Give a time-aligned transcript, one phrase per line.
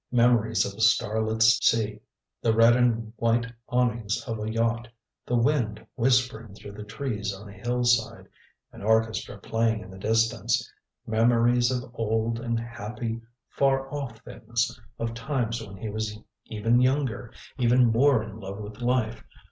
[0.11, 1.99] Memories of a starlit sea
[2.41, 4.87] the red and white awnings of a yacht
[5.27, 8.27] the wind whispering through the trees on a hillside
[8.71, 10.67] an orchestra playing in the distance
[11.05, 17.31] memories of old, and happy, far off things of times when he was even younger,
[17.59, 19.23] even more in love with life.